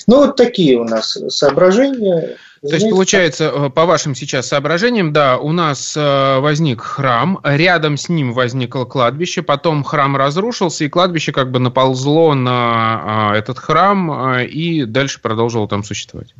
Ну, 0.06 0.26
вот 0.26 0.36
такие 0.36 0.78
у 0.78 0.84
нас 0.84 1.18
соображения. 1.28 2.36
То 2.60 2.74
есть, 2.74 2.90
получается, 2.90 3.44
э, 3.44 3.70
по 3.70 3.86
вашим 3.86 4.14
сейчас 4.14 4.48
соображениям, 4.48 5.12
да, 5.12 5.38
у 5.38 5.52
нас 5.52 5.96
э, 5.96 6.38
возник 6.40 6.80
храм, 6.80 7.40
рядом 7.44 7.96
с 7.96 8.08
ним 8.08 8.32
возникло 8.32 8.84
кладбище, 8.84 9.42
потом 9.42 9.84
храм 9.84 10.16
разрушился, 10.16 10.84
и 10.84 10.88
кладбище 10.88 11.32
как 11.32 11.50
бы 11.52 11.60
наползло 11.60 12.34
на 12.34 13.32
э, 13.34 13.38
этот 13.38 13.58
храм 13.58 14.40
и 14.40 14.84
дальше 14.84 15.20
продолжило 15.20 15.68
там 15.68 15.84
существовать. 15.84 16.34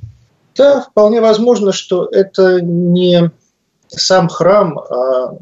Да, 0.57 0.81
вполне 0.81 1.21
возможно, 1.21 1.73
что 1.73 2.09
это 2.11 2.61
не 2.61 3.31
сам 3.87 4.29
храм, 4.29 4.79
а, 4.79 5.37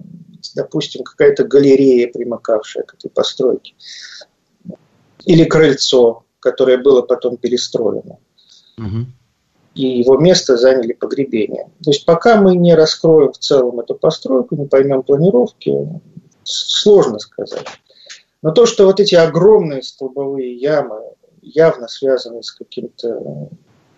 допустим, 0.55 1.05
какая-то 1.05 1.45
галерея, 1.45 2.11
примыкавшая 2.13 2.85
к 2.85 2.95
этой 2.95 3.11
постройке. 3.11 3.75
Или 5.25 5.45
крыльцо, 5.45 6.25
которое 6.41 6.79
было 6.79 7.03
потом 7.03 7.37
перестроено. 7.37 8.19
Угу 8.79 9.07
и 9.77 9.99
его 9.99 10.17
место 10.17 10.57
заняли 10.57 10.95
погребения. 10.95 11.69
То 11.85 11.91
есть 11.91 12.07
пока 12.07 12.41
мы 12.41 12.57
не 12.57 12.75
раскроем 12.75 13.33
в 13.33 13.39
целом 13.39 13.79
эту 13.79 13.95
постройку, 13.95 14.57
не 14.57 14.67
поймем 14.67 15.03
планировки, 15.03 16.01
сложно 16.45 17.19
сказать. 17.19 17.67
Но 18.41 18.53
то, 18.53 18.65
что 18.65 18.87
вот 18.87 19.01
эти 19.01 19.15
огромные 19.15 19.83
столбовые 19.83 20.55
ямы 20.57 21.03
явно 21.43 21.89
связаны 21.89 22.43
с 22.43 22.53
каким-то 22.53 23.51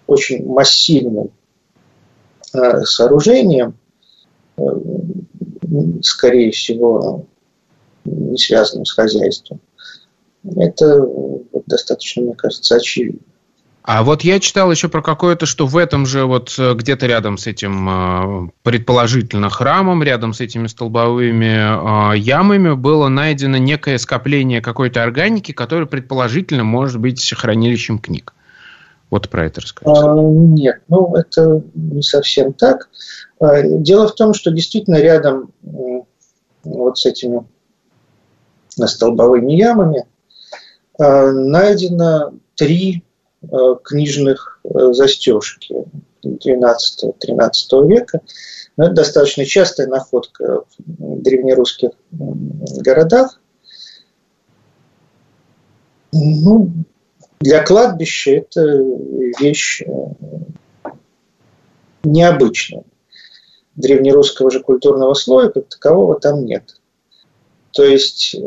очень 0.09 0.45
массивным 0.47 1.31
э, 2.53 2.83
сооружением, 2.83 3.79
э, 4.57 4.63
скорее 6.03 6.51
всего, 6.51 7.27
не 8.05 8.39
связанным 8.39 8.85
с 8.85 8.93
хозяйством, 8.93 9.61
это 10.57 11.05
достаточно, 11.67 12.23
мне 12.23 12.35
кажется, 12.35 12.77
очевидно. 12.77 13.21
А 13.89 14.03
вот 14.03 14.23
я 14.23 14.39
читал 14.39 14.71
еще 14.71 14.91
про 14.91 15.01
какое-то, 15.01 15.47
что 15.47 15.67
в 15.67 15.75
этом 15.79 16.05
же 16.05 16.27
вот 16.27 16.55
э, 16.59 16.75
где-то 16.75 17.07
рядом 17.07 17.39
с 17.39 17.47
этим 17.47 17.89
э, 17.89 18.51
предположительно 18.63 19.49
храмом, 19.49 20.03
рядом 20.03 20.35
с 20.35 20.43
этими 20.43 20.67
столбовыми 20.67 22.13
э, 22.13 22.19
ямами 22.19 22.75
было 22.75 23.09
найдено 23.09 23.57
некое 23.57 23.97
скопление 23.97 24.61
какой-то 24.61 25.03
органики, 25.03 25.53
которое 25.53 25.87
предположительно 25.87 26.65
может 26.65 27.01
быть 27.01 27.33
хранилищем 27.35 27.99
книг. 27.99 28.35
Вот 29.11 29.29
про 29.29 29.47
это 29.47 29.61
расскажите. 29.61 30.01
А, 30.01 30.15
нет, 30.15 30.83
ну 30.89 31.15
это 31.15 31.63
не 31.75 32.03
совсем 32.03 32.53
так. 32.53 32.89
А, 33.41 33.63
дело 33.63 34.09
в 34.09 34.15
том, 34.15 34.35
что 34.35 34.51
действительно 34.51 34.97
рядом 34.97 35.53
вот 36.63 36.99
с 36.99 37.07
этими 37.07 37.47
столбовыми 38.69 39.53
ямами 39.53 40.07
а, 40.99 41.33
найдено 41.33 42.33
три 42.55 43.03
Э, 43.41 43.77
книжных 43.85 44.61
застежки 44.65 45.85
12-13 46.25 47.87
века. 47.87 48.21
Но 48.77 48.87
это 48.87 48.95
достаточно 48.95 49.45
частая 49.45 49.87
находка 49.87 50.65
в 50.77 51.23
древнерусских 51.23 51.91
городах. 52.11 53.41
Ну, 56.13 56.73
для 57.41 57.63
кладбища 57.63 58.33
это 58.33 58.63
вещь 59.41 59.83
э, 59.83 60.91
необычная. 62.03 62.85
Древнерусского 63.77 64.51
же 64.51 64.61
культурного 64.61 65.15
слоя 65.15 65.49
как 65.51 65.69
такового 65.69 66.19
там 66.19 66.45
нет. 66.45 66.81
То 67.73 67.85
есть 67.85 68.35
э, 68.35 68.41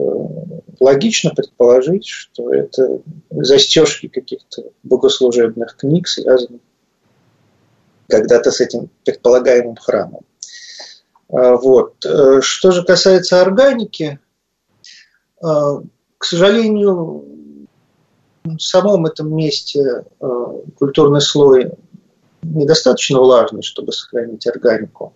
логично 0.79 1.29
предположить, 1.29 2.05
что 2.05 2.53
это 2.53 3.01
застежки 3.29 4.07
каких-то 4.07 4.71
богослужебных 4.83 5.77
книг 5.77 6.07
связаны 6.07 6.60
когда-то 8.10 8.51
с 8.51 8.60
этим 8.60 8.89
предполагаемым 9.05 9.77
храмом. 9.77 10.25
А, 11.29 11.55
вот. 11.55 12.05
Э, 12.05 12.41
что 12.41 12.71
же 12.71 12.83
касается 12.83 13.41
органики, 13.41 14.19
э, 15.42 15.46
к 16.18 16.25
сожалению, 16.25 17.25
в 18.44 18.60
самом 18.60 19.06
этом 19.06 19.36
месте 19.36 20.06
культурный 20.77 21.22
слой 21.22 21.72
недостаточно 22.44 23.20
влажный, 23.20 23.62
чтобы 23.62 23.92
сохранить 23.92 24.48
органику. 24.48 25.14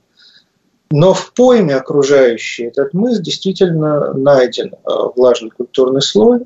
Но 0.92 1.14
в 1.14 1.34
пойме 1.34 1.76
окружающей 1.76 2.66
этот 2.66 2.94
мыс 2.94 3.20
действительно 3.20 4.14
найден 4.14 4.74
э, 4.74 4.78
влажный 5.16 5.50
культурный 5.50 6.02
слой, 6.02 6.42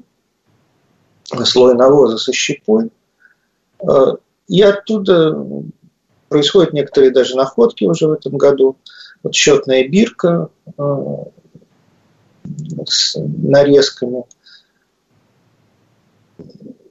слой 1.44 1.76
навоза 1.76 2.18
со 2.18 2.32
щепой. 2.32 2.90
Э, 3.82 4.14
и 4.48 4.62
оттуда 4.62 5.46
происходят 6.30 6.74
некоторые 6.74 7.12
даже 7.12 7.36
находки 7.36 7.84
уже 7.84 8.08
в 8.08 8.14
этом 8.14 8.38
году. 8.38 8.78
Вот 9.24 9.36
счетная 9.36 9.88
бирка 9.88 10.50
э, 10.78 11.06
с 12.86 13.20
нарезками. 13.20 14.24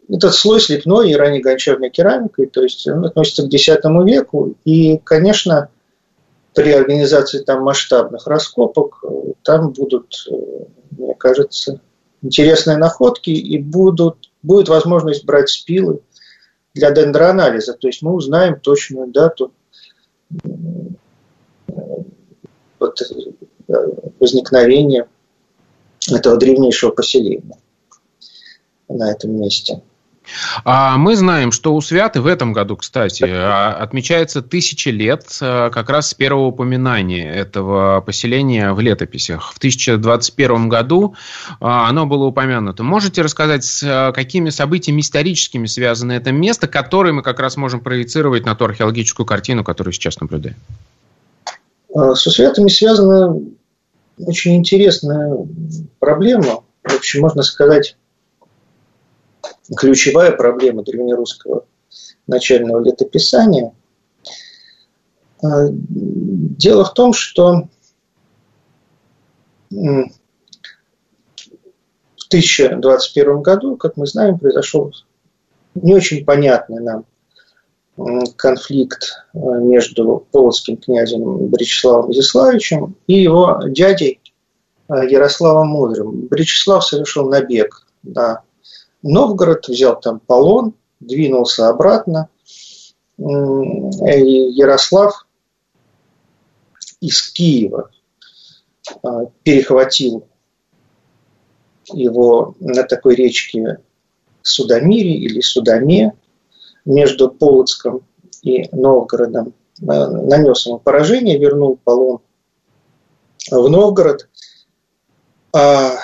Этот 0.08 0.34
слой 0.34 0.60
слепной 0.60 1.10
и 1.10 1.14
ранней 1.14 1.40
гончарной 1.40 1.90
керамикой, 1.90 2.46
то 2.46 2.62
есть 2.62 2.86
он 2.88 3.04
относится 3.04 3.42
к 3.42 3.52
X 3.52 3.68
веку. 4.06 4.54
И, 4.64 4.98
конечно, 4.98 5.68
при 6.54 6.72
организации 6.72 7.40
там 7.40 7.62
масштабных 7.62 8.26
раскопок 8.26 9.04
э, 9.04 9.08
там 9.42 9.70
будут, 9.72 10.26
э, 10.30 10.34
мне 10.92 11.14
кажется, 11.14 11.80
интересные 12.22 12.78
находки 12.78 13.30
и 13.30 13.58
будут, 13.58 14.30
будет 14.42 14.68
возможность 14.68 15.24
брать 15.24 15.50
спилы 15.50 16.00
для 16.74 16.90
дендроанализа. 16.90 17.74
То 17.74 17.86
есть 17.86 18.00
мы 18.02 18.12
узнаем 18.14 18.58
точную 18.58 19.08
дату 19.08 19.52
э, 20.32 20.48
вот, 22.78 22.98
возникновения 24.18 25.06
этого 26.10 26.38
древнейшего 26.38 26.90
поселения 26.90 27.58
на 28.88 29.12
этом 29.12 29.38
месте. 29.38 29.82
А 30.64 30.96
мы 30.96 31.16
знаем, 31.16 31.52
что 31.52 31.74
у 31.74 31.80
Святы 31.80 32.20
в 32.20 32.26
этом 32.26 32.52
году, 32.52 32.76
кстати, 32.76 33.24
а, 33.26 33.76
отмечается 33.80 34.42
тысяча 34.42 34.90
лет 34.90 35.26
а, 35.40 35.70
как 35.70 35.90
раз 35.90 36.10
с 36.10 36.14
первого 36.14 36.46
упоминания 36.46 37.32
этого 37.32 38.00
поселения 38.00 38.72
в 38.72 38.80
летописях. 38.80 39.52
В 39.52 39.58
1021 39.58 40.68
году 40.68 41.14
а, 41.60 41.88
оно 41.88 42.06
было 42.06 42.24
упомянуто. 42.26 42.82
Можете 42.82 43.22
рассказать, 43.22 43.64
с 43.64 44.12
какими 44.14 44.50
событиями 44.50 45.00
историческими 45.00 45.66
связано 45.66 46.12
это 46.12 46.32
место, 46.32 46.68
которые 46.68 47.12
мы 47.12 47.22
как 47.22 47.40
раз 47.40 47.56
можем 47.56 47.80
проецировать 47.80 48.44
на 48.44 48.54
ту 48.54 48.64
археологическую 48.64 49.26
картину, 49.26 49.64
которую 49.64 49.92
сейчас 49.92 50.20
наблюдаем? 50.20 50.56
Со 51.94 52.30
Святами 52.30 52.68
связана 52.68 53.36
очень 54.18 54.56
интересная 54.56 55.36
проблема. 55.98 56.62
В 56.84 56.94
общем, 56.94 57.20
можно 57.20 57.42
сказать, 57.42 57.96
ключевая 59.76 60.32
проблема 60.32 60.82
древнерусского 60.82 61.64
начального 62.26 62.82
летописания. 62.82 63.72
А, 65.42 65.68
дело 65.70 66.84
в 66.84 66.94
том, 66.94 67.12
что 67.12 67.68
в 69.70 70.10
1021 72.28 73.42
году, 73.42 73.76
как 73.76 73.96
мы 73.96 74.06
знаем, 74.06 74.38
произошел 74.38 74.92
не 75.74 75.94
очень 75.94 76.24
понятный 76.24 76.82
нам 76.82 77.04
конфликт 78.36 79.26
а, 79.34 79.38
между 79.38 80.26
полоцким 80.30 80.76
князем 80.76 81.48
Бречеславом 81.48 82.12
Изяславичем 82.12 82.96
и 83.06 83.14
его 83.14 83.60
дядей 83.66 84.20
а, 84.88 85.04
Ярославом 85.04 85.68
Мудрым. 85.68 86.26
Бречеслав 86.28 86.84
совершил 86.84 87.28
набег 87.28 87.86
на 88.02 88.42
Новгород, 89.02 89.68
взял 89.68 89.98
там 90.00 90.20
полон, 90.20 90.74
двинулся 91.00 91.68
обратно. 91.68 92.28
Ярослав 93.16 95.26
из 97.00 97.30
Киева 97.30 97.90
а, 99.02 99.26
перехватил 99.42 100.26
его 101.92 102.54
на 102.60 102.84
такой 102.84 103.14
речке 103.14 103.78
Судомире 104.42 105.14
или 105.14 105.40
Судоме 105.40 106.14
между 106.84 107.30
Полоцком 107.30 108.02
и 108.42 108.68
Новгородом. 108.74 109.54
Нанес 109.80 110.66
ему 110.66 110.78
поражение, 110.78 111.38
вернул 111.38 111.78
полон 111.82 112.20
в 113.50 113.68
Новгород. 113.68 114.28
А 115.52 115.96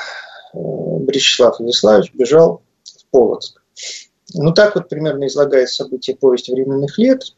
Бречеслав 0.53 1.59
Владиславович 1.59 2.13
бежал 2.15 2.63
Полоцк. 3.15 3.63
Ну, 4.35 4.53
так 4.53 4.75
вот 4.75 4.89
примерно 4.89 5.29
излагает 5.29 5.69
события 5.71 6.17
повести 6.17 6.51
временных 6.51 6.99
лет. 6.99 7.37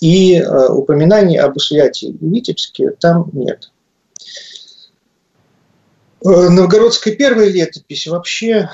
И 0.00 0.36
э, 0.36 0.68
упоминаний 0.68 1.38
об 1.38 1.56
Усвяте 1.56 2.06
и 2.06 2.26
Витебске 2.26 2.92
там 2.92 3.28
нет. 3.34 3.70
Э, 6.24 6.48
новгородская 6.48 7.14
первая 7.14 7.50
летопись 7.50 8.06
вообще 8.06 8.70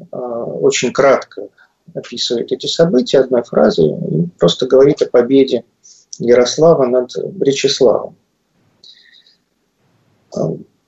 э, 0.00 0.04
очень 0.16 0.92
кратко 0.92 1.48
описывает 1.94 2.50
эти 2.50 2.66
события 2.66 3.20
одной 3.20 3.44
фразой 3.44 3.86
и 3.86 4.26
просто 4.36 4.66
говорит 4.66 5.00
о 5.02 5.08
победе 5.08 5.64
Ярослава 6.18 6.86
над 6.86 7.12
Бречеславом. 7.34 8.16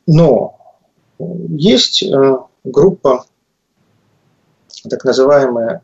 Но 0.08 0.58
есть 1.18 2.02
э, 2.02 2.38
группа, 2.64 3.24
так 4.88 5.04
называемая 5.04 5.82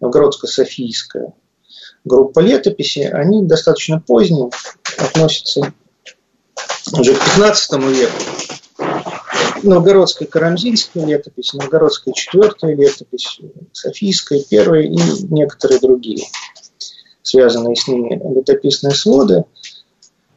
Новгородско-Софийская 0.00 1.32
группа 2.04 2.40
летописи, 2.40 3.00
они 3.00 3.44
достаточно 3.44 4.00
поздние, 4.00 4.50
относятся 4.98 5.72
уже 6.92 7.14
к 7.14 7.18
15 7.18 7.72
веку. 7.84 8.12
Новгородская 9.62 10.26
Карамзинская 10.26 11.04
летопись, 11.04 11.52
Новгородская 11.52 12.14
четвертая 12.14 12.74
летопись, 12.74 13.40
Софийская 13.72 14.42
первая 14.48 14.82
и 14.82 14.96
некоторые 15.28 15.80
другие, 15.80 16.26
связанные 17.22 17.76
с 17.76 17.86
ними 17.86 18.20
летописные 18.34 18.94
своды, 18.94 19.44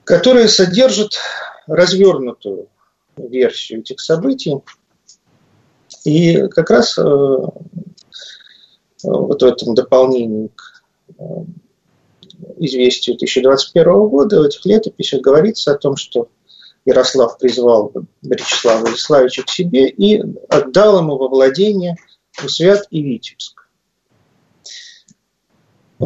которые 0.04 0.49
содержат 0.49 1.13
развернутую 1.67 2.67
версию 3.15 3.80
этих 3.80 4.02
событий. 4.02 4.58
И 6.04 6.47
как 6.49 6.69
раз 6.69 6.97
э, 6.97 7.38
вот 9.04 9.42
в 9.42 9.46
этом 9.46 9.76
дополнении 9.76 10.50
к 10.56 10.84
э, 11.18 11.24
известию 12.58 13.18
2021 13.18 14.08
года 14.08 14.42
в 14.42 14.44
этих 14.44 14.66
летописях 14.66 15.22
говорится 15.22 15.74
о 15.74 15.78
том, 15.78 15.96
что 15.96 16.30
Ярослав 16.86 17.38
призвал 17.38 17.92
Бречеслава 18.22 18.88
Ярославича 18.88 19.44
к 19.44 19.50
себе 19.50 19.88
и 19.88 20.22
отдал 20.50 21.00
ему 21.00 21.18
во 21.18 21.28
владение 21.28 21.96
Усвят 22.44 22.88
и 22.89 23.02
Витебск. 23.02 23.70
Э, 26.00 26.06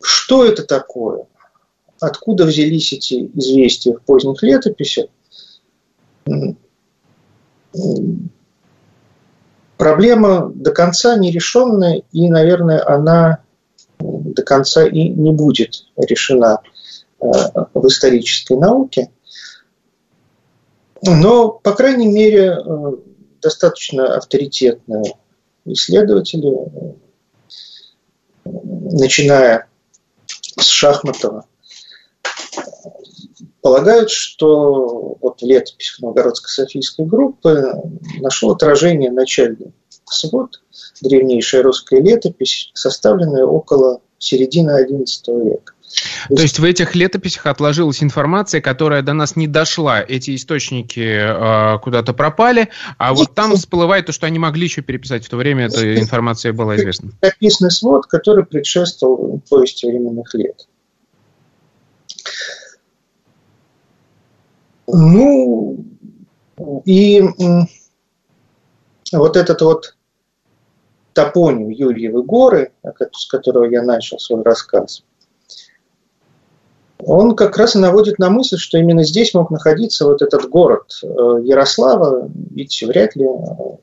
что 0.00 0.44
это 0.44 0.64
такое? 0.64 1.26
откуда 2.06 2.44
взялись 2.44 2.92
эти 2.92 3.30
известия 3.34 3.94
в 3.94 4.02
поздних 4.02 4.42
летописях, 4.42 5.06
проблема 9.84 10.50
до 10.54 10.72
конца 10.72 11.14
нерешенная, 11.14 12.04
и, 12.10 12.30
наверное, 12.30 12.82
она 12.88 13.44
до 13.98 14.42
конца 14.42 14.86
и 14.86 15.10
не 15.10 15.30
будет 15.30 15.84
решена 15.98 16.62
э, 17.20 17.26
в 17.74 17.86
исторической 17.86 18.56
науке. 18.56 19.10
Но, 21.02 21.50
по 21.50 21.74
крайней 21.74 22.06
мере, 22.06 22.56
э, 22.56 22.92
достаточно 23.42 24.16
авторитетные 24.16 25.16
исследователи, 25.66 26.50
э, 26.50 26.94
начиная 28.46 29.68
с 30.58 30.64
Шахматова, 30.64 31.44
полагают, 33.64 34.10
что 34.10 35.16
вот 35.22 35.40
летопись 35.40 35.96
Новгородско-Софийской 36.02 37.06
группы 37.06 37.72
нашел 38.20 38.50
отражение 38.50 39.10
начальный 39.10 39.72
свод, 40.04 40.62
древнейшая 41.00 41.62
русская 41.62 42.02
летопись, 42.02 42.70
составленная 42.74 43.46
около 43.46 44.02
середины 44.18 44.84
XI 44.84 45.44
века. 45.44 45.72
То 46.28 46.42
есть 46.42 46.58
в 46.58 46.64
этих 46.64 46.94
летописях 46.94 47.46
отложилась 47.46 48.02
информация, 48.02 48.60
которая 48.60 49.00
до 49.00 49.14
нас 49.14 49.34
не 49.34 49.46
дошла. 49.46 50.02
Эти 50.02 50.36
источники 50.36 51.00
э, 51.00 51.78
куда-то 51.78 52.12
пропали, 52.12 52.68
а 52.98 53.14
вот 53.14 53.34
там 53.34 53.56
всплывает 53.56 54.04
то, 54.04 54.12
что 54.12 54.26
они 54.26 54.38
могли 54.38 54.64
еще 54.64 54.82
переписать. 54.82 55.24
В 55.24 55.30
то 55.30 55.38
время 55.38 55.66
эта 55.66 55.98
информация 55.98 56.52
была 56.52 56.76
известна. 56.76 57.12
Описанный 57.22 57.70
свод, 57.70 58.06
который 58.08 58.44
предшествовал 58.44 59.40
повести 59.48 59.86
временных 59.86 60.34
лет. 60.34 60.66
Ну, 64.86 65.84
и 66.84 67.22
вот 69.12 69.36
этот 69.36 69.62
вот 69.62 69.96
топоним 71.12 71.70
Юрьевы 71.70 72.22
горы, 72.22 72.72
с 73.12 73.26
которого 73.26 73.64
я 73.64 73.82
начал 73.82 74.18
свой 74.18 74.42
рассказ, 74.42 75.04
он 76.98 77.36
как 77.36 77.56
раз 77.58 77.76
и 77.76 77.78
наводит 77.78 78.18
на 78.18 78.30
мысль, 78.30 78.56
что 78.56 78.78
именно 78.78 79.04
здесь 79.04 79.34
мог 79.34 79.50
находиться 79.50 80.06
вот 80.06 80.22
этот 80.22 80.48
город 80.48 81.00
э, 81.02 81.06
Ярослава, 81.42 82.30
ведь 82.50 82.82
вряд 82.82 83.14
ли 83.14 83.26
э, 83.26 83.76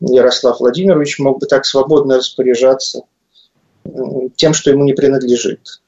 Ярослав 0.00 0.60
Владимирович 0.60 1.18
мог 1.18 1.40
бы 1.40 1.46
так 1.46 1.64
свободно 1.64 2.18
распоряжаться 2.18 3.02
тем, 4.36 4.54
что 4.54 4.70
ему 4.70 4.84
не 4.84 4.92
принадлежит. 4.92 5.82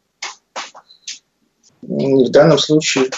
в 1.83 2.31
данном 2.31 2.59
случае 2.59 3.11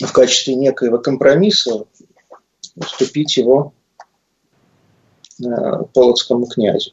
в 0.00 0.12
качестве 0.12 0.54
некоего 0.54 0.98
компромисса 0.98 1.84
уступить 2.76 3.36
его 3.36 3.72
э, 5.40 5.44
полоцкому 5.92 6.46
князю. 6.46 6.92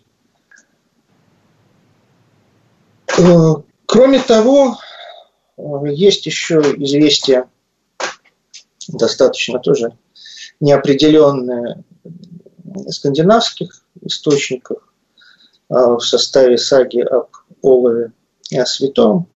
Э, 3.18 3.54
кроме 3.86 4.20
того, 4.20 4.78
э, 5.58 5.62
есть 5.92 6.26
еще 6.26 6.60
известие 6.78 7.48
достаточно 8.88 9.60
тоже 9.60 9.98
неопределенное 10.60 11.84
скандинавских 12.90 13.84
источников 14.02 14.78
в 15.70 16.00
составе 16.00 16.58
саги 16.58 17.00
об 17.00 17.30
Олове 17.64 18.12
и 18.52 18.58
о 18.58 18.66
Святом. 18.66 19.28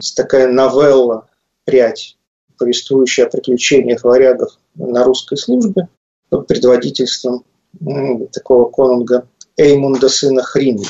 Есть 0.00 0.16
такая 0.16 0.48
новелла 0.48 1.28
«Прядь» 1.64 2.18
повествующая 2.60 3.24
о 3.24 3.30
приключениях 3.30 4.04
варягов 4.04 4.58
на 4.74 5.02
русской 5.02 5.36
службе 5.36 5.88
под 6.28 6.46
предводительством 6.46 7.44
такого 8.32 8.70
конунга 8.70 9.26
Эймунда 9.56 10.10
сына 10.10 10.42
Хринга. 10.42 10.84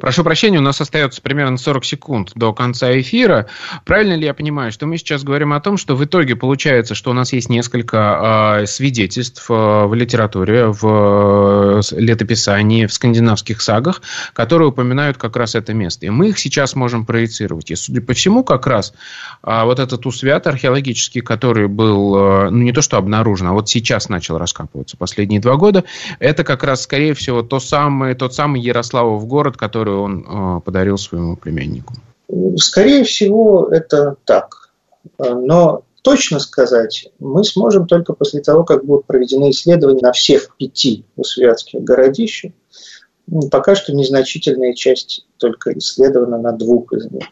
Прошу 0.00 0.22
прощения, 0.22 0.58
у 0.58 0.62
нас 0.62 0.80
остается 0.80 1.22
примерно 1.22 1.56
40 1.56 1.84
секунд 1.84 2.32
до 2.34 2.52
конца 2.52 2.98
эфира. 3.00 3.46
Правильно 3.84 4.14
ли 4.14 4.26
я 4.26 4.34
понимаю, 4.34 4.70
что 4.70 4.86
мы 4.86 4.98
сейчас 4.98 5.24
говорим 5.24 5.52
о 5.52 5.60
том, 5.60 5.78
что 5.78 5.96
в 5.96 6.04
итоге 6.04 6.36
получается, 6.36 6.94
что 6.94 7.10
у 7.10 7.14
нас 7.14 7.32
есть 7.32 7.48
несколько 7.48 8.60
э, 8.60 8.66
свидетельств 8.66 9.50
э, 9.50 9.54
в 9.54 9.94
литературе, 9.94 10.66
в 10.66 11.80
э, 11.80 11.80
летописании, 11.96 12.86
в 12.86 12.92
скандинавских 12.92 13.62
сагах, 13.62 14.02
которые 14.34 14.68
упоминают 14.68 15.16
как 15.16 15.36
раз 15.36 15.54
это 15.54 15.72
место. 15.72 16.06
И 16.06 16.10
мы 16.10 16.28
их 16.28 16.38
сейчас 16.38 16.74
можем 16.74 17.06
проецировать. 17.06 17.70
И, 17.70 17.74
судя 17.74 18.02
по 18.02 18.12
всему, 18.12 18.44
как 18.44 18.66
раз 18.66 18.92
э, 19.42 19.64
вот 19.64 19.78
этот 19.78 20.04
усвят 20.04 20.46
археологический, 20.46 21.22
который 21.22 21.68
был, 21.68 22.16
э, 22.16 22.50
ну, 22.50 22.58
не 22.58 22.72
то 22.72 22.82
что 22.82 22.98
обнаружен, 22.98 23.46
а 23.48 23.52
вот 23.52 23.70
сейчас 23.70 24.10
начал 24.10 24.36
раскапываться 24.36 24.98
последние 24.98 25.40
два 25.40 25.56
года, 25.56 25.84
это 26.18 26.44
как 26.44 26.62
раз, 26.62 26.82
скорее 26.82 27.14
всего, 27.14 27.42
то 27.42 27.58
самое, 27.58 28.14
тот 28.14 28.34
самый 28.34 28.60
Ярославов 28.60 29.26
город, 29.26 29.56
которую 29.62 30.02
он 30.02 30.26
э, 30.26 30.60
подарил 30.64 30.98
своему 30.98 31.36
племяннику? 31.36 31.94
Скорее 32.56 33.04
всего, 33.04 33.68
это 33.70 34.16
так. 34.24 34.72
Но 35.18 35.84
точно 36.02 36.40
сказать 36.40 37.10
мы 37.20 37.44
сможем 37.44 37.86
только 37.86 38.12
после 38.12 38.40
того, 38.40 38.64
как 38.64 38.84
будут 38.84 39.06
проведены 39.06 39.50
исследования 39.50 40.00
на 40.02 40.10
всех 40.10 40.56
пяти 40.56 41.04
усвятских 41.14 41.84
городищах. 41.84 42.50
Пока 43.52 43.76
что 43.76 43.94
незначительная 43.94 44.74
часть 44.74 45.26
только 45.36 45.78
исследована 45.78 46.38
на 46.38 46.50
двух 46.50 46.92
из 46.92 47.08
них. 47.12 47.26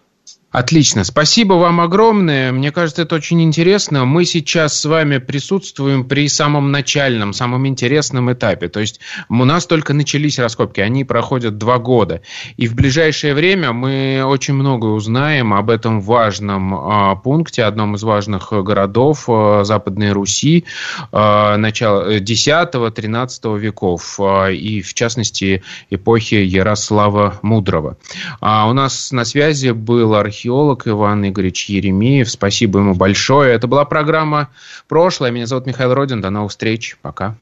Отлично. 0.51 1.05
Спасибо 1.05 1.55
вам 1.55 1.81
огромное. 1.81 2.51
Мне 2.51 2.73
кажется, 2.73 3.03
это 3.03 3.15
очень 3.15 3.41
интересно. 3.41 4.05
Мы 4.05 4.25
сейчас 4.25 4.77
с 4.81 4.85
вами 4.85 5.19
присутствуем 5.19 6.03
при 6.03 6.29
самом 6.29 6.73
начальном, 6.73 7.33
самом 7.33 7.69
интересном 7.69 8.33
этапе. 8.33 8.69
То 8.69 8.81
есть 8.81 8.99
у 9.29 9.45
нас 9.45 9.67
только 9.67 9.95
начались 9.95 10.41
раскопки, 10.41 10.81
они 10.81 11.05
проходят 11.05 11.57
два 11.57 11.79
года. 11.79 12.23
И 12.57 12.67
в 12.67 12.75
ближайшее 12.75 13.35
время 13.35 13.73
мы 13.73 14.25
очень 14.27 14.55
много 14.55 14.87
узнаем 14.87 15.55
об 15.55 15.71
этом 15.71 16.01
важном 16.01 16.75
а, 16.75 17.15
пункте, 17.15 17.63
одном 17.63 17.95
из 17.95 18.03
важных 18.03 18.53
городов 18.53 19.27
а, 19.29 19.63
Западной 19.63 20.11
Руси 20.11 20.65
а, 21.13 21.59
начала 21.59 22.19
10-13 22.19 23.57
веков. 23.57 24.19
А, 24.19 24.49
и 24.49 24.83
в 24.83 24.95
частности 24.95 25.63
эпохи 25.91 26.35
Ярослава 26.35 27.39
Мудрого. 27.43 27.99
А 28.41 28.69
у 28.69 28.73
нас 28.73 29.13
на 29.13 29.25
связи 29.25 29.71
был 29.71 30.17
архив 30.17 30.40
археолог 30.41 30.89
Иван 30.89 31.29
Игоревич 31.29 31.67
Еремеев. 31.69 32.31
Спасибо 32.31 32.79
ему 32.79 32.95
большое. 32.95 33.53
Это 33.53 33.67
была 33.67 33.85
программа 33.85 34.49
«Прошлое». 34.89 35.31
Меня 35.31 35.47
зовут 35.47 35.67
Михаил 35.67 35.93
Родин. 35.93 36.23
До 36.23 36.31
новых 36.31 36.51
встреч. 36.51 36.97
Пока. 37.03 37.37